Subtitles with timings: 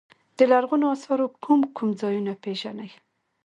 [0.37, 2.91] د لرغونو اثارو کوم کوم ځایونه پيژنئ.